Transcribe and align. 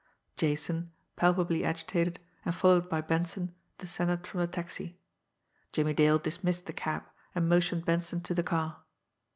Jason, 0.35 0.91
palpably 1.15 1.63
agitated, 1.63 2.19
and 2.43 2.55
followed 2.55 2.89
by 2.89 3.01
Benson, 3.01 3.53
descended 3.77 4.25
from 4.25 4.39
the 4.39 4.47
taxi. 4.47 4.97
Jimmie 5.73 5.93
Dale 5.93 6.17
dismissed 6.17 6.65
the 6.65 6.73
cab, 6.73 7.03
and 7.35 7.47
motioned 7.47 7.85
Benson 7.85 8.19
to 8.21 8.33
the 8.33 8.41
car. 8.41 8.81